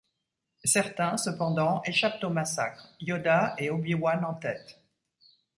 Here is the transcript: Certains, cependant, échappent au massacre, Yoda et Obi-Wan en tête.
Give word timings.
Certains, 0.63 1.15
cependant, 1.17 1.83
échappent 1.85 2.23
au 2.23 2.29
massacre, 2.31 2.89
Yoda 3.01 3.53
et 3.59 3.69
Obi-Wan 3.69 4.25
en 4.25 4.33
tête. 4.33 4.81